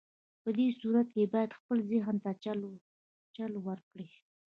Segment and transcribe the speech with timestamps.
[0.41, 2.31] په دې صورت کې بايد خپل ذهن ته
[3.35, 4.09] چل ورکړئ.